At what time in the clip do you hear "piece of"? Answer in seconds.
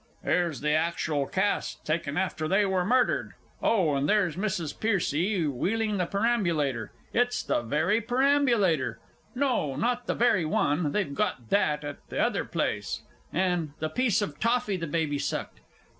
13.89-14.39